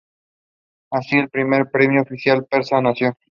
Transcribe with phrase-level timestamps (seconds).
[0.89, 3.15] Así, el primer imperio oficial persa nació.